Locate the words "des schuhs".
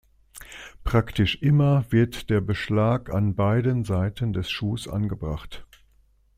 4.33-4.87